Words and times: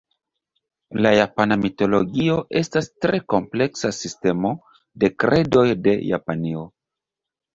La 1.05 1.09
japana 1.17 1.57
mitologio 1.65 2.37
estas 2.61 2.87
tre 3.05 3.19
kompleksa 3.35 3.91
sistemo 3.97 4.53
de 5.03 5.11
kredoj 5.25 5.67
de 5.89 5.93
Japanio. 6.13 6.65